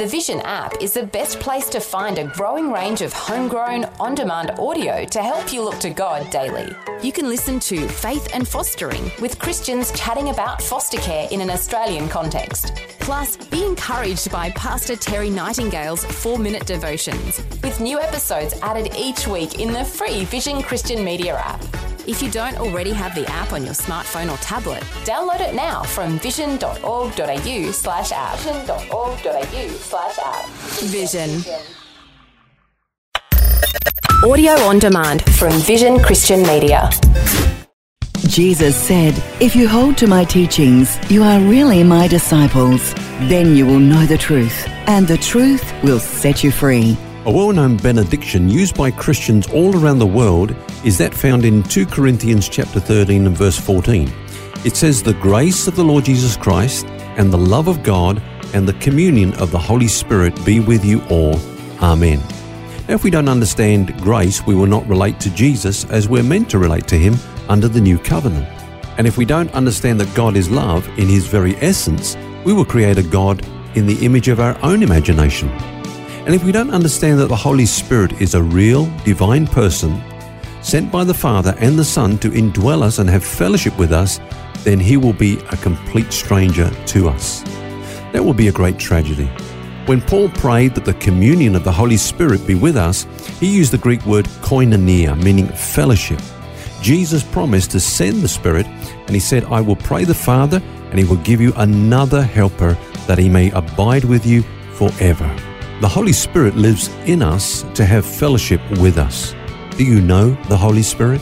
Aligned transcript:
The 0.00 0.06
Vision 0.06 0.40
app 0.44 0.80
is 0.80 0.94
the 0.94 1.02
best 1.02 1.38
place 1.40 1.68
to 1.68 1.78
find 1.78 2.16
a 2.16 2.24
growing 2.24 2.72
range 2.72 3.02
of 3.02 3.12
homegrown, 3.12 3.84
on 4.00 4.14
demand 4.14 4.52
audio 4.58 5.04
to 5.04 5.22
help 5.22 5.52
you 5.52 5.62
look 5.62 5.78
to 5.80 5.90
God 5.90 6.30
daily. 6.30 6.74
You 7.02 7.12
can 7.12 7.28
listen 7.28 7.60
to 7.60 7.86
Faith 7.86 8.30
and 8.32 8.48
Fostering 8.48 9.12
with 9.20 9.38
Christians 9.38 9.92
chatting 9.92 10.30
about 10.30 10.62
foster 10.62 10.96
care 11.02 11.28
in 11.30 11.42
an 11.42 11.50
Australian 11.50 12.08
context. 12.08 12.72
Plus, 13.10 13.36
be 13.48 13.64
encouraged 13.64 14.30
by 14.30 14.50
Pastor 14.50 14.94
Terry 14.94 15.30
Nightingale's 15.30 16.04
four 16.04 16.38
minute 16.38 16.64
devotions, 16.64 17.38
with 17.60 17.80
new 17.80 17.98
episodes 17.98 18.54
added 18.62 18.94
each 18.96 19.26
week 19.26 19.58
in 19.58 19.72
the 19.72 19.84
free 19.84 20.24
Vision 20.26 20.62
Christian 20.62 21.04
Media 21.04 21.34
app. 21.34 21.60
If 22.06 22.22
you 22.22 22.30
don't 22.30 22.56
already 22.58 22.92
have 22.92 23.16
the 23.16 23.28
app 23.28 23.52
on 23.52 23.64
your 23.64 23.74
smartphone 23.74 24.32
or 24.32 24.36
tablet, 24.36 24.84
download 25.02 25.40
it 25.40 25.56
now 25.56 25.82
from 25.82 26.20
vision.org.au 26.20 27.72
slash 27.72 28.12
app. 28.12 28.38
Vision.org.au 28.38 29.68
slash 29.70 30.18
app. 30.20 30.46
Vision. 30.84 31.42
Audio 34.24 34.52
on 34.52 34.78
demand 34.78 35.24
from 35.34 35.50
Vision 35.62 35.98
Christian 35.98 36.42
Media. 36.42 36.88
Jesus 38.30 38.76
said, 38.76 39.20
If 39.40 39.56
you 39.56 39.66
hold 39.66 39.98
to 39.98 40.06
my 40.06 40.22
teachings, 40.22 40.96
you 41.10 41.24
are 41.24 41.40
really 41.40 41.82
my 41.82 42.06
disciples. 42.06 42.94
Then 43.22 43.56
you 43.56 43.66
will 43.66 43.80
know 43.80 44.06
the 44.06 44.16
truth, 44.16 44.68
and 44.86 45.08
the 45.08 45.18
truth 45.18 45.64
will 45.82 45.98
set 45.98 46.44
you 46.44 46.52
free. 46.52 46.96
A 47.24 47.32
well 47.32 47.50
known 47.50 47.76
benediction 47.76 48.48
used 48.48 48.76
by 48.76 48.92
Christians 48.92 49.48
all 49.48 49.76
around 49.76 49.98
the 49.98 50.06
world 50.06 50.54
is 50.84 50.96
that 50.98 51.12
found 51.12 51.44
in 51.44 51.64
2 51.64 51.86
Corinthians 51.86 52.48
chapter 52.48 52.78
13 52.78 53.26
and 53.26 53.36
verse 53.36 53.58
14. 53.58 54.08
It 54.64 54.76
says, 54.76 55.02
The 55.02 55.14
grace 55.14 55.66
of 55.66 55.74
the 55.74 55.84
Lord 55.84 56.04
Jesus 56.04 56.36
Christ 56.36 56.86
and 57.16 57.32
the 57.32 57.38
love 57.38 57.66
of 57.66 57.82
God 57.82 58.22
and 58.54 58.66
the 58.66 58.74
communion 58.74 59.34
of 59.34 59.50
the 59.50 59.58
Holy 59.58 59.88
Spirit 59.88 60.44
be 60.44 60.60
with 60.60 60.84
you 60.84 61.02
all. 61.10 61.34
Amen. 61.82 62.20
Now, 62.86 62.94
if 62.94 63.02
we 63.02 63.10
don't 63.10 63.28
understand 63.28 64.00
grace, 64.00 64.46
we 64.46 64.54
will 64.54 64.66
not 64.66 64.86
relate 64.86 65.18
to 65.18 65.30
Jesus 65.30 65.84
as 65.86 66.08
we're 66.08 66.22
meant 66.22 66.48
to 66.50 66.58
relate 66.60 66.86
to 66.86 66.96
him 66.96 67.16
under 67.50 67.68
the 67.68 67.80
new 67.80 67.98
covenant. 67.98 68.48
And 68.96 69.06
if 69.06 69.18
we 69.18 69.24
don't 69.24 69.52
understand 69.52 70.00
that 70.00 70.14
God 70.14 70.36
is 70.36 70.50
love 70.50 70.88
in 70.98 71.08
his 71.08 71.26
very 71.26 71.56
essence, 71.56 72.16
we 72.44 72.52
will 72.52 72.64
create 72.64 72.96
a 72.96 73.02
God 73.02 73.44
in 73.74 73.86
the 73.86 74.04
image 74.06 74.28
of 74.28 74.40
our 74.40 74.56
own 74.62 74.82
imagination. 74.82 75.48
And 76.24 76.34
if 76.34 76.44
we 76.44 76.52
don't 76.52 76.70
understand 76.70 77.18
that 77.18 77.28
the 77.28 77.36
Holy 77.36 77.66
Spirit 77.66 78.20
is 78.20 78.34
a 78.34 78.42
real 78.42 78.86
divine 79.04 79.46
person 79.46 80.00
sent 80.62 80.92
by 80.92 81.04
the 81.04 81.14
Father 81.14 81.54
and 81.58 81.78
the 81.78 81.84
Son 81.84 82.18
to 82.18 82.30
indwell 82.30 82.82
us 82.82 82.98
and 82.98 83.08
have 83.10 83.24
fellowship 83.24 83.76
with 83.78 83.92
us, 83.92 84.20
then 84.64 84.78
he 84.78 84.96
will 84.96 85.14
be 85.14 85.38
a 85.50 85.56
complete 85.56 86.12
stranger 86.12 86.70
to 86.86 87.08
us. 87.08 87.42
That 88.12 88.24
will 88.24 88.34
be 88.34 88.48
a 88.48 88.52
great 88.52 88.78
tragedy. 88.78 89.26
When 89.86 90.02
Paul 90.02 90.28
prayed 90.28 90.74
that 90.74 90.84
the 90.84 90.94
communion 90.94 91.56
of 91.56 91.64
the 91.64 91.72
Holy 91.72 91.96
Spirit 91.96 92.46
be 92.46 92.54
with 92.54 92.76
us, 92.76 93.06
he 93.40 93.46
used 93.46 93.72
the 93.72 93.78
Greek 93.78 94.04
word 94.04 94.26
koinonia, 94.42 95.20
meaning 95.20 95.48
fellowship. 95.48 96.20
Jesus 96.82 97.22
promised 97.22 97.70
to 97.72 97.80
send 97.80 98.22
the 98.22 98.28
Spirit, 98.28 98.66
and 98.66 99.10
he 99.10 99.20
said, 99.20 99.44
I 99.44 99.60
will 99.60 99.76
pray 99.76 100.04
the 100.04 100.14
Father, 100.14 100.62
and 100.90 100.98
he 100.98 101.04
will 101.04 101.16
give 101.18 101.40
you 101.40 101.52
another 101.56 102.22
helper 102.22 102.76
that 103.06 103.18
he 103.18 103.28
may 103.28 103.50
abide 103.50 104.04
with 104.04 104.24
you 104.24 104.42
forever. 104.72 105.28
The 105.80 105.88
Holy 105.88 106.12
Spirit 106.12 106.56
lives 106.56 106.88
in 107.06 107.22
us 107.22 107.62
to 107.74 107.84
have 107.84 108.04
fellowship 108.04 108.60
with 108.78 108.98
us. 108.98 109.34
Do 109.76 109.84
you 109.84 110.00
know 110.00 110.30
the 110.44 110.56
Holy 110.56 110.82
Spirit? 110.82 111.20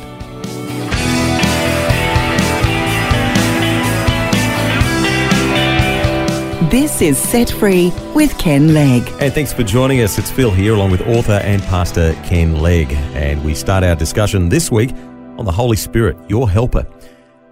This 6.70 7.00
is 7.00 7.16
Set 7.16 7.48
Free 7.50 7.92
with 8.14 8.36
Ken 8.36 8.74
Legg. 8.74 9.08
And 9.20 9.32
thanks 9.32 9.54
for 9.54 9.62
joining 9.62 10.02
us. 10.02 10.18
It's 10.18 10.30
Phil 10.30 10.50
here, 10.50 10.74
along 10.74 10.90
with 10.90 11.00
author 11.00 11.40
and 11.42 11.62
pastor 11.62 12.12
Ken 12.24 12.56
Legg. 12.56 12.92
And 13.14 13.42
we 13.42 13.54
start 13.54 13.84
our 13.84 13.96
discussion 13.96 14.50
this 14.50 14.70
week 14.70 14.90
on 15.38 15.44
the 15.44 15.52
Holy 15.52 15.76
Spirit, 15.76 16.16
your 16.28 16.50
helper. 16.50 16.86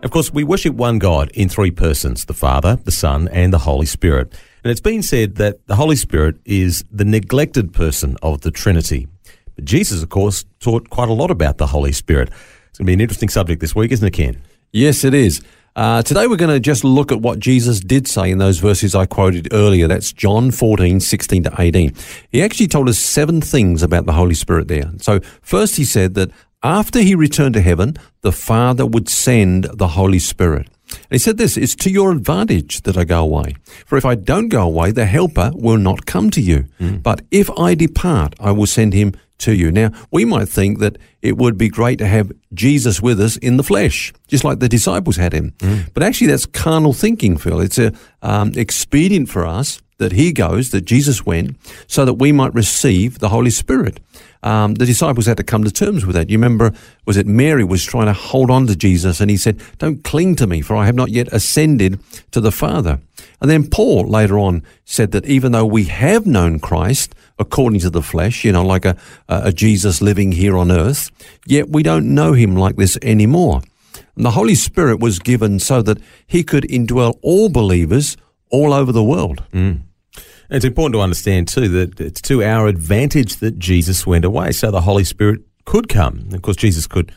Of 0.02 0.10
course, 0.10 0.32
we 0.32 0.44
worship 0.44 0.74
one 0.74 0.98
God 0.98 1.30
in 1.30 1.48
three 1.48 1.70
persons 1.70 2.26
the 2.26 2.34
Father, 2.34 2.76
the 2.76 2.90
Son, 2.90 3.28
and 3.28 3.52
the 3.52 3.58
Holy 3.58 3.86
Spirit. 3.86 4.34
And 4.62 4.70
it's 4.70 4.80
been 4.80 5.02
said 5.02 5.36
that 5.36 5.66
the 5.68 5.76
Holy 5.76 5.96
Spirit 5.96 6.36
is 6.44 6.84
the 6.90 7.04
neglected 7.04 7.72
person 7.72 8.16
of 8.22 8.42
the 8.42 8.50
Trinity. 8.50 9.06
But 9.54 9.64
Jesus, 9.64 10.02
of 10.02 10.10
course, 10.10 10.44
taught 10.60 10.90
quite 10.90 11.08
a 11.08 11.14
lot 11.14 11.30
about 11.30 11.58
the 11.58 11.68
Holy 11.68 11.92
Spirit. 11.92 12.30
It's 12.68 12.78
going 12.78 12.84
to 12.86 12.90
be 12.90 12.92
an 12.92 13.00
interesting 13.00 13.28
subject 13.28 13.60
this 13.60 13.74
week, 13.74 13.92
isn't 13.92 14.06
it, 14.06 14.12
Ken? 14.12 14.42
Yes, 14.72 15.04
it 15.04 15.14
is. 15.14 15.40
Uh, 15.76 16.02
today 16.02 16.26
we're 16.26 16.36
going 16.36 16.50
to 16.50 16.60
just 16.60 16.84
look 16.84 17.12
at 17.12 17.20
what 17.20 17.38
Jesus 17.38 17.80
did 17.80 18.08
say 18.08 18.30
in 18.30 18.38
those 18.38 18.58
verses 18.58 18.94
I 18.94 19.06
quoted 19.06 19.48
earlier. 19.52 19.86
That's 19.86 20.12
John 20.12 20.50
14, 20.50 21.00
16 21.00 21.42
to 21.44 21.54
18. 21.58 21.94
He 22.30 22.42
actually 22.42 22.68
told 22.68 22.88
us 22.88 22.98
seven 22.98 23.40
things 23.42 23.82
about 23.82 24.06
the 24.06 24.14
Holy 24.14 24.34
Spirit 24.34 24.68
there. 24.68 24.90
So 24.98 25.20
first 25.42 25.76
he 25.76 25.84
said 25.84 26.14
that 26.14 26.30
after 26.66 27.00
he 27.00 27.14
returned 27.14 27.54
to 27.54 27.60
heaven, 27.60 27.96
the 28.22 28.32
Father 28.32 28.84
would 28.84 29.08
send 29.08 29.64
the 29.72 29.88
Holy 29.88 30.18
Spirit. 30.18 30.68
And 30.90 31.12
he 31.12 31.18
said 31.18 31.38
this, 31.38 31.56
it's 31.56 31.76
to 31.76 31.90
your 31.90 32.10
advantage 32.10 32.82
that 32.82 32.96
I 32.96 33.04
go 33.04 33.22
away. 33.22 33.54
For 33.86 33.96
if 33.96 34.04
I 34.04 34.16
don't 34.16 34.48
go 34.48 34.62
away, 34.62 34.90
the 34.90 35.06
helper 35.06 35.52
will 35.54 35.78
not 35.78 36.06
come 36.06 36.28
to 36.30 36.40
you. 36.40 36.66
Mm. 36.80 37.04
But 37.04 37.22
if 37.30 37.48
I 37.56 37.76
depart, 37.76 38.34
I 38.40 38.50
will 38.50 38.66
send 38.66 38.94
him 38.94 39.12
to 39.38 39.54
you. 39.54 39.70
Now, 39.70 39.90
we 40.10 40.24
might 40.24 40.48
think 40.48 40.80
that 40.80 40.98
it 41.22 41.36
would 41.36 41.56
be 41.56 41.68
great 41.68 41.98
to 41.98 42.06
have 42.06 42.32
Jesus 42.52 43.00
with 43.00 43.20
us 43.20 43.36
in 43.36 43.58
the 43.58 43.62
flesh, 43.62 44.12
just 44.26 44.42
like 44.42 44.58
the 44.58 44.68
disciples 44.68 45.16
had 45.16 45.32
him. 45.32 45.52
Mm. 45.58 45.92
But 45.94 46.02
actually, 46.02 46.28
that's 46.28 46.46
carnal 46.46 46.92
thinking, 46.92 47.36
Phil. 47.36 47.60
It's 47.60 47.78
a, 47.78 47.92
um, 48.22 48.52
expedient 48.56 49.28
for 49.28 49.46
us 49.46 49.80
that 49.98 50.12
he 50.12 50.32
goes, 50.32 50.70
that 50.70 50.82
Jesus 50.82 51.24
went, 51.24 51.56
so 51.86 52.04
that 52.04 52.14
we 52.14 52.32
might 52.32 52.54
receive 52.54 53.18
the 53.18 53.30
Holy 53.30 53.50
Spirit. 53.50 54.00
Um, 54.42 54.74
the 54.74 54.86
disciples 54.86 55.26
had 55.26 55.38
to 55.38 55.42
come 55.42 55.64
to 55.64 55.70
terms 55.70 56.06
with 56.06 56.14
that. 56.14 56.30
You 56.30 56.38
remember, 56.38 56.72
was 57.04 57.16
it 57.16 57.26
Mary 57.26 57.64
was 57.64 57.84
trying 57.84 58.06
to 58.06 58.12
hold 58.12 58.50
on 58.50 58.66
to 58.68 58.76
Jesus 58.76 59.20
and 59.20 59.30
he 59.30 59.36
said, 59.36 59.60
Don't 59.78 60.04
cling 60.04 60.36
to 60.36 60.46
me, 60.46 60.60
for 60.60 60.76
I 60.76 60.86
have 60.86 60.94
not 60.94 61.10
yet 61.10 61.28
ascended 61.32 61.98
to 62.30 62.40
the 62.40 62.52
Father. 62.52 63.00
And 63.40 63.50
then 63.50 63.68
Paul 63.68 64.06
later 64.06 64.38
on 64.38 64.62
said 64.84 65.10
that 65.12 65.26
even 65.26 65.52
though 65.52 65.66
we 65.66 65.84
have 65.84 66.26
known 66.26 66.60
Christ 66.60 67.14
according 67.38 67.80
to 67.80 67.90
the 67.90 68.02
flesh, 68.02 68.44
you 68.44 68.52
know, 68.52 68.64
like 68.64 68.84
a, 68.84 68.96
a 69.28 69.52
Jesus 69.52 70.00
living 70.00 70.32
here 70.32 70.56
on 70.56 70.70
earth, 70.70 71.10
yet 71.46 71.68
we 71.68 71.82
don't 71.82 72.14
know 72.14 72.32
him 72.32 72.54
like 72.54 72.76
this 72.76 72.96
anymore. 73.02 73.62
And 74.14 74.24
the 74.24 74.30
Holy 74.30 74.54
Spirit 74.54 75.00
was 75.00 75.18
given 75.18 75.58
so 75.58 75.82
that 75.82 75.98
he 76.26 76.42
could 76.42 76.64
indwell 76.64 77.18
all 77.20 77.48
believers 77.48 78.16
all 78.50 78.72
over 78.72 78.92
the 78.92 79.02
world. 79.02 79.42
Mm. 79.52 79.82
It's 80.50 80.64
important 80.64 80.94
to 80.94 81.00
understand 81.00 81.48
too 81.48 81.68
that 81.68 82.00
it's 82.00 82.20
to 82.22 82.42
our 82.42 82.66
advantage 82.68 83.36
that 83.36 83.58
Jesus 83.58 84.06
went 84.06 84.24
away, 84.24 84.52
so 84.52 84.70
the 84.70 84.82
Holy 84.82 85.04
Spirit 85.04 85.40
could 85.64 85.88
come. 85.88 86.28
Of 86.32 86.42
course, 86.42 86.56
Jesus 86.56 86.86
could 86.86 87.12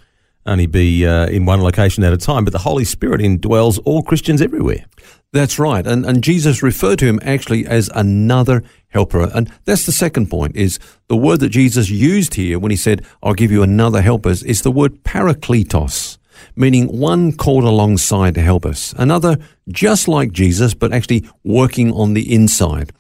only 0.45 0.65
be 0.65 1.05
uh, 1.05 1.27
in 1.27 1.45
one 1.45 1.61
location 1.61 2.03
at 2.03 2.13
a 2.13 2.17
time, 2.17 2.43
but 2.43 2.53
the 2.53 2.59
Holy 2.59 2.85
Spirit 2.85 3.21
indwells 3.21 3.79
all 3.85 4.01
Christians 4.01 4.41
everywhere. 4.41 4.85
That's 5.31 5.59
right, 5.59 5.85
and 5.85 6.05
and 6.05 6.23
Jesus 6.23 6.63
referred 6.63 6.99
to 6.99 7.05
him 7.05 7.19
actually 7.23 7.67
as 7.67 7.89
another 7.93 8.63
helper, 8.87 9.29
and 9.33 9.51
that's 9.65 9.85
the 9.85 9.91
second 9.91 10.27
point. 10.29 10.55
Is 10.55 10.79
the 11.07 11.15
word 11.15 11.39
that 11.41 11.49
Jesus 11.49 11.89
used 11.89 12.33
here 12.33 12.57
when 12.57 12.71
he 12.71 12.77
said, 12.77 13.05
"I'll 13.21 13.35
give 13.35 13.51
you 13.51 13.61
another 13.61 14.01
helper," 14.01 14.29
is 14.29 14.61
the 14.63 14.71
word 14.71 15.03
parakletos 15.03 16.18
meaning 16.55 16.87
one 16.99 17.31
called 17.31 17.63
alongside 17.63 18.35
to 18.35 18.41
help 18.41 18.65
us, 18.65 18.93
another 18.97 19.37
just 19.67 20.07
like 20.07 20.31
Jesus, 20.31 20.73
but 20.73 20.93
actually 20.93 21.27
working 21.43 21.91
on 21.91 22.13
the 22.13 22.33
inside. 22.33 22.91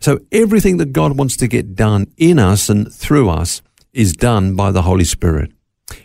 So 0.00 0.20
everything 0.30 0.76
that 0.78 0.92
God 0.92 1.18
wants 1.18 1.36
to 1.38 1.48
get 1.48 1.74
done 1.74 2.12
in 2.16 2.38
us 2.38 2.68
and 2.68 2.92
through 2.92 3.28
us 3.28 3.62
is 3.92 4.12
done 4.12 4.54
by 4.54 4.70
the 4.70 4.82
Holy 4.82 5.04
Spirit. 5.04 5.52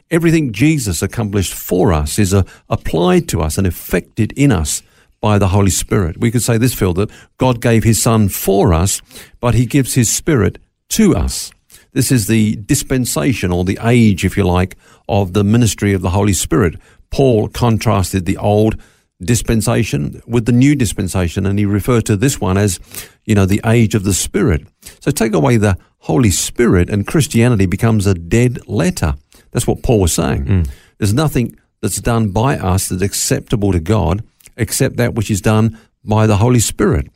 Everything 0.09 0.51
Jesus 0.51 1.01
accomplished 1.01 1.53
for 1.53 1.93
us 1.93 2.17
is 2.17 2.33
uh, 2.33 2.43
applied 2.69 3.27
to 3.29 3.41
us 3.41 3.57
and 3.57 3.67
effected 3.67 4.31
in 4.33 4.51
us 4.51 4.81
by 5.23 5.37
the 5.39 5.47
Holy 5.47 5.71
Spirit. 5.71 6.19
We 6.19 6.31
could 6.31 6.43
say 6.43 6.57
this, 6.57 6.73
Phil, 6.73 6.93
that 6.95 7.09
God 7.37 7.61
gave 7.61 7.85
his 7.85 8.01
Son 8.01 8.27
for 8.27 8.73
us, 8.73 9.01
but 9.39 9.55
he 9.55 9.65
gives 9.65 9.93
his 9.93 10.13
Spirit 10.13 10.59
to 10.89 11.15
us. 11.15 11.52
This 11.93 12.11
is 12.11 12.27
the 12.27 12.55
dispensation 12.57 13.51
or 13.51 13.63
the 13.63 13.79
age, 13.81 14.25
if 14.25 14.35
you 14.35 14.43
like, 14.43 14.75
of 15.07 15.33
the 15.33 15.43
ministry 15.43 15.93
of 15.93 16.01
the 16.01 16.09
Holy 16.09 16.33
Spirit. 16.33 16.75
Paul 17.09 17.47
contrasted 17.47 18.25
the 18.25 18.37
old 18.37 18.75
dispensation 19.21 20.21
with 20.27 20.45
the 20.45 20.51
new 20.51 20.75
dispensation, 20.75 21.45
and 21.45 21.57
he 21.57 21.65
referred 21.65 22.05
to 22.07 22.17
this 22.17 22.41
one 22.41 22.57
as, 22.57 22.79
you 23.25 23.35
know, 23.35 23.45
the 23.45 23.61
age 23.65 23.95
of 23.95 24.03
the 24.03 24.13
Spirit. 24.13 24.67
So 24.99 25.11
take 25.11 25.33
away 25.33 25.57
the 25.57 25.77
Holy 25.99 26.31
Spirit, 26.31 26.89
and 26.89 27.07
Christianity 27.07 27.65
becomes 27.65 28.05
a 28.05 28.13
dead 28.13 28.67
letter. 28.67 29.15
That's 29.51 29.67
what 29.67 29.83
Paul 29.83 30.01
was 30.01 30.13
saying. 30.13 30.45
Mm. 30.45 30.69
There's 30.97 31.13
nothing 31.13 31.57
that's 31.81 32.01
done 32.01 32.29
by 32.29 32.57
us 32.57 32.89
that's 32.89 33.01
acceptable 33.01 33.71
to 33.71 33.79
God 33.79 34.23
except 34.57 34.97
that 34.97 35.13
which 35.13 35.31
is 35.31 35.41
done 35.41 35.79
by 36.03 36.27
the 36.27 36.37
Holy 36.37 36.59
Spirit. 36.59 37.07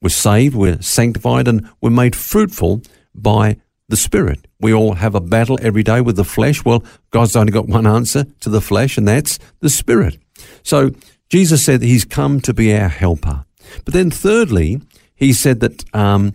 We're 0.00 0.10
saved, 0.10 0.54
we're 0.54 0.80
sanctified, 0.80 1.48
and 1.48 1.68
we're 1.80 1.90
made 1.90 2.14
fruitful 2.14 2.82
by 3.14 3.56
the 3.88 3.96
spirit. 3.96 4.46
We 4.60 4.72
all 4.72 4.94
have 4.94 5.14
a 5.14 5.20
battle 5.20 5.58
every 5.62 5.82
day 5.82 6.00
with 6.00 6.16
the 6.16 6.24
flesh. 6.24 6.64
Well, 6.64 6.84
God's 7.10 7.36
only 7.36 7.52
got 7.52 7.66
one 7.66 7.86
answer 7.86 8.26
to 8.40 8.50
the 8.50 8.60
flesh, 8.60 8.98
and 8.98 9.08
that's 9.08 9.38
the 9.60 9.70
spirit. 9.70 10.18
So 10.62 10.90
Jesus 11.28 11.64
said 11.64 11.80
that 11.80 11.86
he's 11.86 12.04
come 12.04 12.40
to 12.40 12.54
be 12.54 12.74
our 12.74 12.88
helper. 12.88 13.44
But 13.84 13.94
then 13.94 14.10
thirdly, 14.10 14.80
he 15.14 15.32
said 15.32 15.60
that 15.60 15.84
um, 15.94 16.34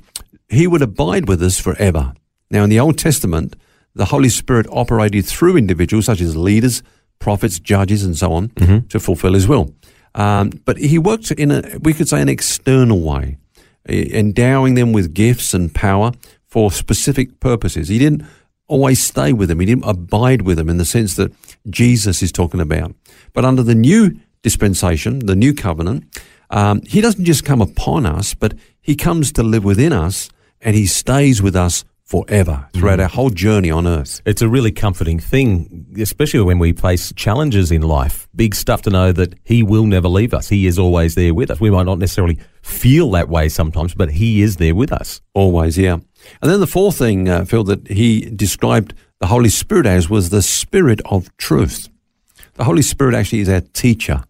he 0.50 0.67
would 0.67 0.81
abide 0.81 1.27
with 1.27 1.41
us 1.41 1.59
forever. 1.59 2.13
Now, 2.50 2.63
in 2.63 2.69
the 2.69 2.79
Old 2.79 2.97
Testament, 2.97 3.55
the 3.95 4.05
Holy 4.05 4.29
Spirit 4.29 4.67
operated 4.71 5.25
through 5.25 5.57
individuals 5.57 6.05
such 6.05 6.21
as 6.21 6.35
leaders, 6.35 6.83
prophets, 7.19 7.59
judges, 7.59 8.03
and 8.03 8.17
so 8.17 8.33
on 8.33 8.50
to 8.89 9.00
fulfill 9.00 9.33
his 9.33 9.47
will. 9.47 9.73
Um, 10.15 10.51
but 10.65 10.77
he 10.77 10.97
worked 10.97 11.31
in 11.31 11.51
a, 11.51 11.77
we 11.81 11.94
could 11.94 12.07
say, 12.07 12.21
an 12.21 12.29
external 12.29 13.01
way, 13.01 13.38
endowing 13.88 14.75
them 14.75 14.91
with 14.91 15.13
gifts 15.13 15.53
and 15.53 15.73
power 15.73 16.11
for 16.53 16.71
specific 16.71 17.39
purposes. 17.39 17.88
He 17.88 17.97
didn't 17.97 18.23
always 18.67 19.01
stay 19.01 19.33
with 19.33 19.50
them. 19.50 19.59
He 19.59 19.65
didn't 19.65 19.85
abide 19.85 20.44
with 20.44 20.57
them 20.57 20.69
in 20.69 20.77
the 20.77 20.85
sense 20.85 21.15
that 21.15 21.33
Jesus 21.67 22.21
is 22.21 22.31
talking 22.31 22.61
about. 22.61 22.94
But 23.33 23.44
under 23.44 23.63
the 23.63 23.73
new 23.73 24.19
dispensation, 24.44 25.17
the 25.17 25.35
new 25.35 25.55
covenant, 25.55 26.03
um, 26.51 26.83
he 26.85 27.01
doesn't 27.01 27.25
just 27.25 27.44
come 27.44 27.59
upon 27.59 28.05
us, 28.05 28.35
but 28.35 28.53
he 28.81 28.95
comes 28.95 29.31
to 29.31 29.41
live 29.41 29.63
within 29.63 29.94
us 29.94 30.29
and 30.61 30.75
he 30.75 30.85
stays 30.85 31.41
with 31.41 31.55
us 31.55 31.85
forever 32.03 32.69
throughout 32.73 33.00
our 33.00 33.07
whole 33.07 33.31
journey 33.31 33.71
on 33.71 33.88
earth. 33.88 34.21
It's 34.23 34.44
a 34.44 34.47
really 34.47 34.71
comforting 34.71 35.17
thing, 35.19 35.88
especially 36.00 36.41
when 36.41 36.59
we 36.59 36.73
face 36.73 37.11
challenges 37.15 37.71
in 37.71 37.81
life. 37.81 38.27
Big 38.35 38.53
stuff 38.53 38.83
to 38.83 38.91
know 38.91 39.11
that 39.11 39.33
He 39.44 39.63
will 39.63 39.88
never 39.88 40.07
leave 40.07 40.31
us. 40.31 40.50
He 40.50 40.67
is 40.67 40.77
always 40.77 41.15
there 41.15 41.33
with 41.33 41.50
us. 41.50 41.59
We 41.59 41.71
might 41.71 41.88
not 41.88 41.97
necessarily 41.97 42.38
feel 42.61 43.09
that 43.11 43.29
way 43.29 43.50
sometimes, 43.50 43.95
but 43.95 44.11
He 44.11 44.44
is 44.44 44.57
there 44.57 44.75
with 44.75 44.91
us. 44.91 45.21
Always, 45.33 45.75
yeah. 45.75 45.97
And 46.41 46.51
then 46.51 46.59
the 46.59 46.67
fourth 46.67 46.97
thing, 46.97 47.29
uh, 47.29 47.45
Phil, 47.45 47.63
that 47.65 47.87
he 47.87 48.21
described 48.21 48.93
the 49.19 49.27
Holy 49.27 49.49
Spirit 49.49 49.85
as 49.85 50.09
was 50.09 50.29
the 50.29 50.41
Spirit 50.41 51.01
of 51.05 51.35
truth. 51.37 51.89
The 52.55 52.65
Holy 52.65 52.81
Spirit 52.81 53.15
actually 53.15 53.39
is 53.39 53.49
our 53.49 53.61
teacher. 53.61 54.23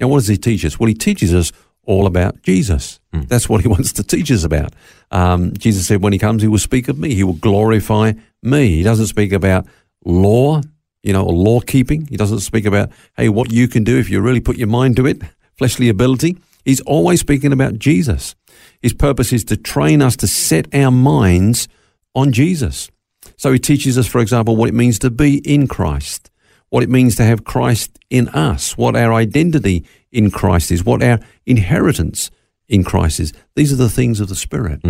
Now, 0.00 0.08
what 0.08 0.18
does 0.18 0.28
he 0.28 0.36
teach 0.36 0.64
us? 0.64 0.78
Well, 0.78 0.88
he 0.88 0.94
teaches 0.94 1.34
us 1.34 1.52
all 1.86 2.06
about 2.06 2.42
Jesus. 2.42 3.00
That's 3.12 3.48
what 3.48 3.60
he 3.60 3.68
wants 3.74 3.92
to 3.92 4.02
teach 4.02 4.30
us 4.30 4.44
about. 4.44 4.72
Um, 5.10 5.52
Jesus 5.54 5.86
said, 5.86 6.02
when 6.02 6.12
he 6.12 6.18
comes, 6.18 6.42
he 6.42 6.48
will 6.48 6.58
speak 6.58 6.88
of 6.88 6.98
me. 6.98 7.14
He 7.14 7.24
will 7.24 7.34
glorify 7.34 8.12
me. 8.42 8.68
He 8.76 8.82
doesn't 8.82 9.06
speak 9.06 9.32
about 9.32 9.66
law, 10.04 10.60
you 11.02 11.12
know, 11.12 11.24
or 11.24 11.32
law 11.32 11.60
keeping. 11.60 12.06
He 12.06 12.16
doesn't 12.16 12.40
speak 12.40 12.64
about, 12.64 12.90
hey, 13.16 13.28
what 13.28 13.52
you 13.52 13.68
can 13.68 13.84
do 13.84 13.98
if 13.98 14.10
you 14.10 14.20
really 14.20 14.40
put 14.40 14.56
your 14.56 14.68
mind 14.68 14.96
to 14.96 15.06
it, 15.06 15.22
fleshly 15.56 15.88
ability. 15.88 16.38
He's 16.64 16.80
always 16.82 17.20
speaking 17.20 17.52
about 17.52 17.78
Jesus. 17.78 18.34
His 18.84 18.92
purpose 18.92 19.32
is 19.32 19.44
to 19.44 19.56
train 19.56 20.02
us 20.02 20.14
to 20.16 20.26
set 20.26 20.74
our 20.74 20.90
minds 20.90 21.68
on 22.14 22.32
Jesus. 22.32 22.90
So 23.38 23.50
he 23.50 23.58
teaches 23.58 23.96
us, 23.96 24.06
for 24.06 24.20
example, 24.20 24.56
what 24.56 24.68
it 24.68 24.74
means 24.74 24.98
to 24.98 25.10
be 25.10 25.38
in 25.38 25.68
Christ, 25.68 26.30
what 26.68 26.82
it 26.82 26.90
means 26.90 27.16
to 27.16 27.24
have 27.24 27.44
Christ 27.44 27.98
in 28.10 28.28
us, 28.28 28.76
what 28.76 28.94
our 28.94 29.14
identity 29.14 29.86
in 30.12 30.30
Christ 30.30 30.70
is, 30.70 30.84
what 30.84 31.02
our 31.02 31.18
inheritance 31.46 32.30
in 32.68 32.84
Christ 32.84 33.20
is. 33.20 33.32
These 33.56 33.72
are 33.72 33.76
the 33.76 33.88
things 33.88 34.20
of 34.20 34.28
the 34.28 34.34
Spirit. 34.34 34.80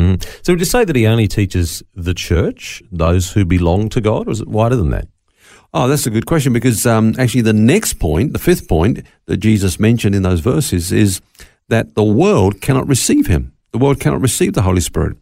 So 0.42 0.54
would 0.54 0.58
you 0.58 0.66
say 0.66 0.84
that 0.84 0.96
He 0.96 1.06
only 1.06 1.28
teaches 1.28 1.84
the 1.94 2.14
church, 2.14 2.82
those 2.90 3.34
who 3.34 3.44
belong 3.44 3.90
to 3.90 4.00
God, 4.00 4.26
or 4.26 4.32
is 4.32 4.40
it 4.40 4.48
wider 4.48 4.74
than 4.74 4.90
that? 4.90 5.06
Oh, 5.72 5.86
that's 5.86 6.04
a 6.04 6.10
good 6.10 6.26
question 6.26 6.52
because 6.52 6.84
um, 6.84 7.14
actually 7.16 7.42
the 7.42 7.52
next 7.52 8.00
point, 8.00 8.32
the 8.32 8.40
fifth 8.40 8.66
point 8.66 9.06
that 9.26 9.36
Jesus 9.36 9.78
mentioned 9.78 10.16
in 10.16 10.24
those 10.24 10.40
verses 10.40 10.90
is 10.90 11.20
that 11.68 11.94
the 11.94 12.02
world 12.02 12.60
cannot 12.60 12.88
receive 12.88 13.28
him. 13.28 13.53
The 13.74 13.78
world 13.78 13.98
cannot 13.98 14.20
receive 14.20 14.52
the 14.52 14.62
Holy 14.62 14.80
Spirit. 14.80 15.16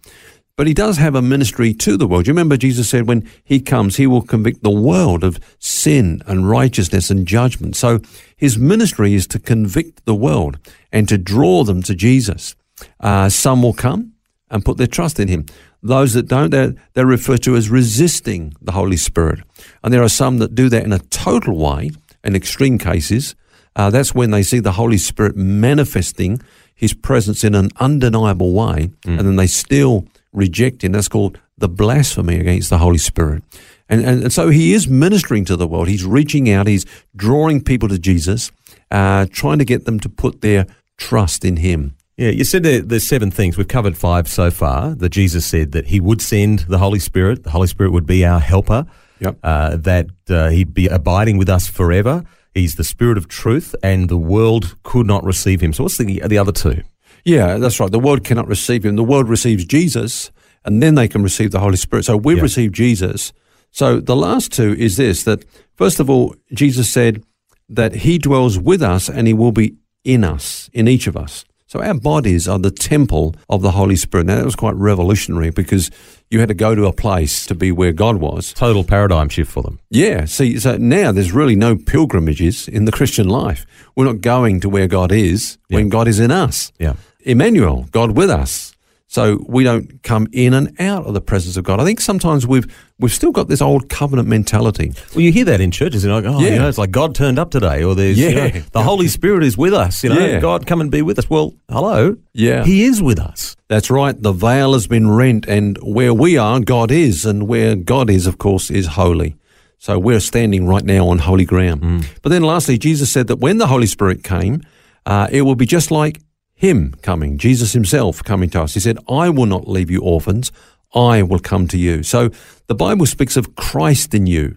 But 0.56 0.66
he 0.66 0.74
does 0.74 0.98
have 0.98 1.14
a 1.14 1.22
ministry 1.22 1.72
to 1.72 1.96
the 1.96 2.06
world. 2.06 2.26
You 2.26 2.34
remember 2.34 2.58
Jesus 2.58 2.90
said 2.90 3.08
when 3.08 3.26
he 3.42 3.60
comes, 3.60 3.96
he 3.96 4.06
will 4.06 4.20
convict 4.20 4.62
the 4.62 4.68
world 4.68 5.24
of 5.24 5.40
sin 5.58 6.20
and 6.26 6.46
righteousness 6.46 7.10
and 7.10 7.26
judgment. 7.26 7.76
So 7.76 8.00
his 8.36 8.58
ministry 8.58 9.14
is 9.14 9.26
to 9.28 9.38
convict 9.38 10.04
the 10.04 10.14
world 10.14 10.58
and 10.92 11.08
to 11.08 11.16
draw 11.16 11.64
them 11.64 11.82
to 11.84 11.94
Jesus. 11.94 12.54
Uh, 13.00 13.30
some 13.30 13.62
will 13.62 13.72
come 13.72 14.12
and 14.50 14.62
put 14.62 14.76
their 14.76 14.86
trust 14.86 15.18
in 15.18 15.28
him. 15.28 15.46
Those 15.82 16.12
that 16.12 16.28
don't, 16.28 16.50
they're, 16.50 16.74
they're 16.92 17.06
referred 17.06 17.42
to 17.44 17.56
as 17.56 17.70
resisting 17.70 18.52
the 18.60 18.72
Holy 18.72 18.98
Spirit. 18.98 19.40
And 19.82 19.94
there 19.94 20.02
are 20.02 20.10
some 20.10 20.36
that 20.40 20.54
do 20.54 20.68
that 20.68 20.84
in 20.84 20.92
a 20.92 20.98
total 20.98 21.56
way, 21.56 21.92
in 22.22 22.36
extreme 22.36 22.76
cases. 22.76 23.34
Uh, 23.74 23.88
that's 23.88 24.14
when 24.14 24.30
they 24.30 24.42
see 24.42 24.60
the 24.60 24.72
Holy 24.72 24.98
Spirit 24.98 25.36
manifesting 25.36 26.42
his 26.82 26.92
presence 26.92 27.44
in 27.44 27.54
an 27.54 27.70
undeniable 27.78 28.52
way, 28.52 28.90
and 29.06 29.20
then 29.20 29.36
they 29.36 29.46
still 29.46 30.04
reject 30.32 30.82
him. 30.82 30.90
That's 30.90 31.06
called 31.06 31.38
the 31.56 31.68
blasphemy 31.68 32.40
against 32.40 32.70
the 32.70 32.78
Holy 32.78 32.98
Spirit. 32.98 33.44
And, 33.88 34.04
and, 34.04 34.22
and 34.24 34.32
so 34.32 34.48
he 34.48 34.72
is 34.72 34.88
ministering 34.88 35.44
to 35.44 35.54
the 35.54 35.68
world. 35.68 35.86
He's 35.86 36.04
reaching 36.04 36.50
out, 36.50 36.66
he's 36.66 36.84
drawing 37.14 37.62
people 37.62 37.88
to 37.88 38.00
Jesus, 38.00 38.50
uh, 38.90 39.26
trying 39.30 39.58
to 39.60 39.64
get 39.64 39.84
them 39.84 40.00
to 40.00 40.08
put 40.08 40.40
their 40.40 40.66
trust 40.98 41.44
in 41.44 41.58
him. 41.58 41.94
Yeah, 42.16 42.30
you 42.30 42.42
said 42.42 42.64
there, 42.64 42.80
there's 42.80 43.06
seven 43.06 43.30
things. 43.30 43.56
We've 43.56 43.68
covered 43.68 43.96
five 43.96 44.26
so 44.26 44.50
far. 44.50 44.96
That 44.96 45.10
Jesus 45.10 45.46
said 45.46 45.70
that 45.72 45.86
He 45.86 45.98
would 45.98 46.20
send 46.20 46.60
the 46.60 46.78
Holy 46.78 46.98
Spirit. 46.98 47.44
The 47.44 47.50
Holy 47.50 47.68
Spirit 47.68 47.92
would 47.92 48.06
be 48.06 48.24
our 48.26 48.38
helper. 48.38 48.86
Yep. 49.20 49.38
Uh, 49.42 49.76
that 49.76 50.08
uh, 50.28 50.50
He'd 50.50 50.74
be 50.74 50.88
abiding 50.88 51.38
with 51.38 51.48
us 51.48 51.68
forever. 51.68 52.22
He's 52.54 52.74
the 52.74 52.84
Spirit 52.84 53.16
of 53.18 53.28
truth, 53.28 53.74
and 53.82 54.08
the 54.08 54.18
world 54.18 54.76
could 54.82 55.06
not 55.06 55.24
receive 55.24 55.60
Him. 55.62 55.72
So, 55.72 55.84
what's 55.84 55.96
the 55.98 56.22
the 56.26 56.38
other 56.38 56.52
two? 56.52 56.82
Yeah, 57.24 57.58
that's 57.58 57.78
right. 57.78 57.90
The 57.90 58.00
world 58.00 58.24
cannot 58.24 58.48
receive 58.48 58.84
him. 58.84 58.96
The 58.96 59.04
world 59.04 59.28
receives 59.28 59.64
Jesus, 59.64 60.30
and 60.64 60.82
then 60.82 60.94
they 60.96 61.08
can 61.08 61.22
receive 61.22 61.50
the 61.52 61.60
Holy 61.60 61.76
Spirit. 61.76 62.04
So 62.04 62.16
we've 62.16 62.38
Yeah. 62.38 62.42
received 62.42 62.74
Jesus. 62.74 63.32
So 63.70 64.00
the 64.00 64.16
last 64.16 64.52
two 64.52 64.74
is 64.74 64.96
this 64.96 65.22
that, 65.24 65.44
first 65.76 66.00
of 66.00 66.10
all, 66.10 66.34
Jesus 66.52 66.88
said 66.88 67.22
that 67.68 67.94
he 67.96 68.18
dwells 68.18 68.58
with 68.58 68.82
us 68.82 69.08
and 69.08 69.26
he 69.26 69.34
will 69.34 69.52
be 69.52 69.74
in 70.04 70.24
us, 70.24 70.68
in 70.72 70.88
each 70.88 71.06
of 71.06 71.16
us. 71.16 71.44
So 71.72 71.80
our 71.80 71.94
bodies 71.94 72.48
are 72.48 72.58
the 72.58 72.70
temple 72.70 73.34
of 73.48 73.62
the 73.62 73.70
Holy 73.70 73.96
Spirit. 73.96 74.26
Now, 74.26 74.36
that 74.36 74.44
was 74.44 74.54
quite 74.54 74.74
revolutionary 74.74 75.48
because 75.48 75.90
you 76.30 76.38
had 76.38 76.50
to 76.50 76.54
go 76.54 76.74
to 76.74 76.84
a 76.84 76.92
place 76.92 77.46
to 77.46 77.54
be 77.54 77.72
where 77.72 77.94
God 77.94 78.16
was. 78.16 78.52
Total 78.52 78.84
paradigm 78.84 79.30
shift 79.30 79.50
for 79.50 79.62
them. 79.62 79.80
Yeah. 79.88 80.26
See, 80.26 80.58
so 80.58 80.76
now 80.76 81.12
there's 81.12 81.32
really 81.32 81.56
no 81.56 81.76
pilgrimages 81.76 82.68
in 82.68 82.84
the 82.84 82.92
Christian 82.92 83.26
life. 83.26 83.64
We're 83.96 84.04
not 84.04 84.20
going 84.20 84.60
to 84.60 84.68
where 84.68 84.86
God 84.86 85.12
is 85.12 85.56
when 85.70 85.88
God 85.88 86.08
is 86.08 86.20
in 86.20 86.30
us. 86.30 86.72
Yeah. 86.78 86.96
Emmanuel, 87.20 87.88
God 87.90 88.18
with 88.18 88.28
us. 88.28 88.76
So 89.06 89.42
we 89.48 89.64
don't 89.64 90.02
come 90.02 90.26
in 90.30 90.52
and 90.52 90.78
out 90.78 91.06
of 91.06 91.14
the 91.14 91.22
presence 91.22 91.56
of 91.56 91.64
God. 91.64 91.80
I 91.80 91.84
think 91.84 92.02
sometimes 92.02 92.46
we've 92.46 92.66
we've 93.02 93.12
still 93.12 93.32
got 93.32 93.48
this 93.48 93.60
old 93.60 93.88
covenant 93.90 94.28
mentality. 94.28 94.92
Well, 95.14 95.20
you 95.20 95.32
hear 95.32 95.44
that 95.46 95.60
in 95.60 95.70
churches, 95.70 96.04
and 96.04 96.12
like, 96.14 96.24
oh, 96.24 96.40
Yeah. 96.40 96.50
you 96.54 96.58
know, 96.58 96.68
it's 96.68 96.78
like 96.78 96.90
God 96.92 97.14
turned 97.14 97.38
up 97.38 97.50
today, 97.50 97.82
or 97.82 97.94
there's, 97.94 98.18
you 98.18 98.34
know, 98.34 98.48
the 98.72 98.82
Holy 98.82 99.08
Spirit 99.08 99.42
is 99.42 99.58
with 99.58 99.74
us. 99.74 100.02
You 100.02 100.10
know, 100.10 100.18
Yeah. 100.26 100.40
God 100.40 100.66
come 100.66 100.80
and 100.80 100.90
be 100.90 101.02
with 101.02 101.18
us. 101.18 101.28
Well, 101.28 101.52
hello, 101.68 102.16
Yeah. 102.32 102.64
He 102.64 102.84
is 102.84 103.02
with 103.02 103.18
us. 103.18 103.56
That's 103.68 103.90
right. 103.90 104.20
The 104.20 104.32
veil 104.32 104.72
has 104.72 104.86
been 104.86 105.10
rent, 105.10 105.46
and 105.46 105.76
where 105.82 106.14
we 106.14 106.38
are, 106.38 106.60
God 106.60 106.90
is, 106.90 107.26
and 107.26 107.46
where 107.48 107.74
God 107.76 108.08
is, 108.08 108.26
of 108.26 108.38
course, 108.38 108.70
is 108.70 108.86
holy. 108.86 109.36
So 109.78 109.98
we're 109.98 110.20
standing 110.20 110.66
right 110.66 110.84
now 110.84 111.08
on 111.08 111.18
holy 111.18 111.44
ground. 111.44 112.06
But 112.22 112.28
then, 112.28 112.42
lastly, 112.42 112.78
Jesus 112.78 113.10
said 113.10 113.26
that 113.26 113.40
when 113.40 113.58
the 113.58 113.66
Holy 113.66 113.86
Spirit 113.88 114.22
came, 114.22 114.62
uh, 115.06 115.26
it 115.32 115.42
will 115.42 115.56
be 115.56 115.66
just 115.66 115.90
like 115.90 116.20
Him 116.54 116.94
coming, 117.02 117.36
Jesus 117.38 117.72
Himself 117.72 118.22
coming 118.22 118.48
to 118.50 118.62
us. 118.62 118.74
He 118.74 118.80
said, 118.80 118.96
"I 119.08 119.28
will 119.30 119.46
not 119.46 119.66
leave 119.68 119.90
you 119.90 120.00
orphans; 120.00 120.52
I 120.94 121.22
will 121.22 121.38
come 121.40 121.66
to 121.68 121.78
you." 121.78 122.02
So 122.02 122.30
the 122.66 122.74
Bible 122.74 123.06
speaks 123.06 123.36
of 123.36 123.54
Christ 123.56 124.14
in 124.14 124.26
you, 124.26 124.56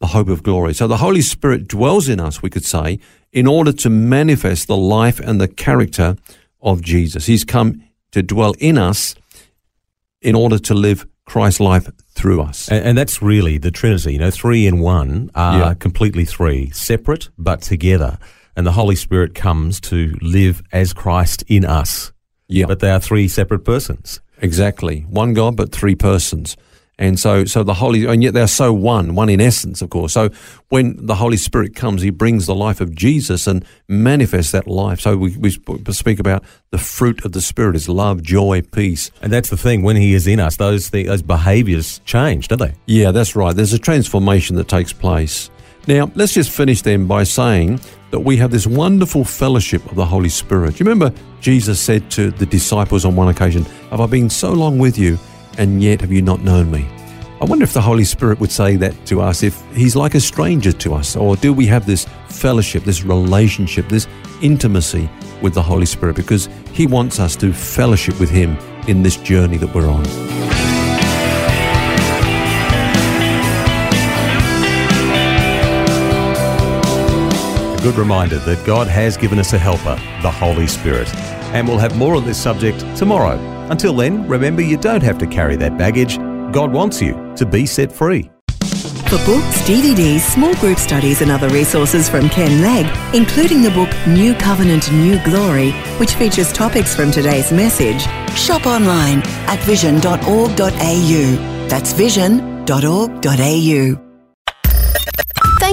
the 0.00 0.08
hope 0.08 0.28
of 0.28 0.42
glory. 0.42 0.74
So 0.74 0.86
the 0.86 0.98
Holy 0.98 1.22
Spirit 1.22 1.68
dwells 1.68 2.08
in 2.08 2.20
us, 2.20 2.42
we 2.42 2.50
could 2.50 2.64
say, 2.64 2.98
in 3.32 3.46
order 3.46 3.72
to 3.72 3.90
manifest 3.90 4.66
the 4.66 4.76
life 4.76 5.20
and 5.20 5.40
the 5.40 5.48
character 5.48 6.16
of 6.60 6.80
Jesus. 6.82 7.26
He's 7.26 7.44
come 7.44 7.82
to 8.12 8.22
dwell 8.22 8.54
in 8.58 8.78
us 8.78 9.14
in 10.22 10.34
order 10.34 10.58
to 10.58 10.74
live 10.74 11.06
Christ's 11.26 11.60
life 11.60 11.88
through 12.14 12.40
us. 12.42 12.68
And, 12.68 12.84
and 12.84 12.98
that's 12.98 13.20
really 13.20 13.58
the 13.58 13.70
Trinity. 13.70 14.12
You 14.12 14.18
know, 14.20 14.30
three 14.30 14.66
in 14.66 14.78
one 14.78 15.30
are 15.34 15.58
Yeah. 15.58 15.74
completely 15.74 16.24
three, 16.24 16.70
separate 16.70 17.28
but 17.36 17.60
together. 17.62 18.18
And 18.56 18.66
the 18.66 18.72
Holy 18.72 18.94
Spirit 18.94 19.34
comes 19.34 19.80
to 19.80 20.14
live 20.22 20.62
as 20.72 20.92
Christ 20.92 21.42
in 21.48 21.64
us. 21.64 22.12
Yeah. 22.46 22.66
But 22.66 22.78
they 22.80 22.90
are 22.90 23.00
three 23.00 23.26
separate 23.26 23.64
persons. 23.64 24.20
Exactly. 24.44 25.06
One 25.08 25.32
God, 25.32 25.56
but 25.56 25.72
three 25.72 25.94
persons. 25.94 26.54
And 26.98 27.18
so, 27.18 27.46
so 27.46 27.62
the 27.62 27.72
Holy, 27.72 28.04
and 28.04 28.22
yet 28.22 28.34
they're 28.34 28.46
so 28.46 28.74
one, 28.74 29.14
one 29.14 29.30
in 29.30 29.40
essence, 29.40 29.80
of 29.80 29.88
course. 29.88 30.12
So 30.12 30.28
when 30.68 31.06
the 31.06 31.14
Holy 31.14 31.38
Spirit 31.38 31.74
comes, 31.74 32.02
He 32.02 32.10
brings 32.10 32.44
the 32.44 32.54
life 32.54 32.82
of 32.82 32.94
Jesus 32.94 33.46
and 33.46 33.64
manifests 33.88 34.52
that 34.52 34.68
life. 34.68 35.00
So 35.00 35.16
we, 35.16 35.34
we 35.38 35.50
speak 35.50 36.20
about 36.20 36.44
the 36.72 36.78
fruit 36.78 37.24
of 37.24 37.32
the 37.32 37.40
Spirit 37.40 37.74
is 37.74 37.88
love, 37.88 38.22
joy, 38.22 38.60
peace. 38.60 39.10
And 39.22 39.32
that's 39.32 39.48
the 39.48 39.56
thing. 39.56 39.82
When 39.82 39.96
He 39.96 40.12
is 40.12 40.26
in 40.26 40.38
us, 40.38 40.56
those 40.56 40.90
th- 40.90 41.06
those 41.06 41.22
behaviours 41.22 42.00
change, 42.04 42.48
don't 42.48 42.60
they? 42.60 42.74
Yeah, 42.84 43.12
that's 43.12 43.34
right. 43.34 43.56
There's 43.56 43.72
a 43.72 43.78
transformation 43.78 44.56
that 44.56 44.68
takes 44.68 44.92
place. 44.92 45.50
Now, 45.88 46.12
let's 46.14 46.34
just 46.34 46.50
finish 46.50 46.82
then 46.82 47.06
by 47.06 47.24
saying 47.24 47.80
that 48.14 48.20
we 48.20 48.36
have 48.36 48.52
this 48.52 48.64
wonderful 48.64 49.24
fellowship 49.24 49.84
of 49.86 49.96
the 49.96 50.06
Holy 50.06 50.28
Spirit. 50.28 50.78
You 50.78 50.86
remember 50.86 51.12
Jesus 51.40 51.80
said 51.80 52.12
to 52.12 52.30
the 52.30 52.46
disciples 52.46 53.04
on 53.04 53.16
one 53.16 53.26
occasion, 53.26 53.64
Have 53.90 54.00
I 54.00 54.06
been 54.06 54.30
so 54.30 54.52
long 54.52 54.78
with 54.78 54.96
you, 54.96 55.18
and 55.58 55.82
yet 55.82 56.00
have 56.00 56.12
you 56.12 56.22
not 56.22 56.40
known 56.40 56.70
me? 56.70 56.86
I 57.40 57.44
wonder 57.44 57.64
if 57.64 57.72
the 57.72 57.80
Holy 57.80 58.04
Spirit 58.04 58.38
would 58.38 58.52
say 58.52 58.76
that 58.76 58.94
to 59.06 59.20
us, 59.20 59.42
if 59.42 59.60
He's 59.72 59.96
like 59.96 60.14
a 60.14 60.20
stranger 60.20 60.70
to 60.70 60.94
us, 60.94 61.16
or 61.16 61.34
do 61.34 61.52
we 61.52 61.66
have 61.66 61.86
this 61.86 62.06
fellowship, 62.28 62.84
this 62.84 63.02
relationship, 63.02 63.88
this 63.88 64.06
intimacy 64.40 65.10
with 65.42 65.52
the 65.54 65.62
Holy 65.62 65.86
Spirit? 65.86 66.14
Because 66.14 66.48
He 66.72 66.86
wants 66.86 67.18
us 67.18 67.34
to 67.34 67.52
fellowship 67.52 68.20
with 68.20 68.30
Him 68.30 68.56
in 68.86 69.02
this 69.02 69.16
journey 69.16 69.56
that 69.56 69.74
we're 69.74 69.88
on. 69.88 70.43
Good 77.84 77.96
reminder 77.96 78.38
that 78.38 78.64
God 78.64 78.88
has 78.88 79.18
given 79.18 79.38
us 79.38 79.52
a 79.52 79.58
helper, 79.58 79.96
the 80.22 80.30
Holy 80.30 80.66
Spirit. 80.66 81.14
And 81.52 81.68
we'll 81.68 81.76
have 81.76 81.98
more 81.98 82.16
on 82.16 82.24
this 82.24 82.40
subject 82.40 82.80
tomorrow. 82.96 83.38
Until 83.70 83.94
then, 83.94 84.26
remember 84.26 84.62
you 84.62 84.78
don't 84.78 85.02
have 85.02 85.18
to 85.18 85.26
carry 85.26 85.54
that 85.56 85.76
baggage. 85.76 86.16
God 86.50 86.72
wants 86.72 87.02
you 87.02 87.34
to 87.36 87.44
be 87.44 87.66
set 87.66 87.92
free. 87.92 88.30
For 89.10 89.18
books, 89.26 89.60
DVDs, 89.68 90.20
small 90.20 90.54
group 90.54 90.78
studies, 90.78 91.20
and 91.20 91.30
other 91.30 91.50
resources 91.50 92.08
from 92.08 92.30
Ken 92.30 92.62
Legg, 92.62 92.86
including 93.14 93.60
the 93.60 93.70
book 93.72 93.90
New 94.08 94.32
Covenant, 94.36 94.90
New 94.90 95.22
Glory, 95.22 95.72
which 95.98 96.14
features 96.14 96.54
topics 96.54 96.96
from 96.96 97.10
today's 97.10 97.52
message, 97.52 98.00
shop 98.34 98.64
online 98.64 99.20
at 99.46 99.58
vision.org.au. 99.64 101.68
That's 101.68 101.92
vision.org.au. 101.92 104.03